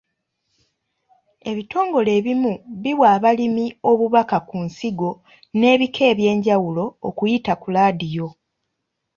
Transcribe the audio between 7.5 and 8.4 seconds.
ku laadiyo.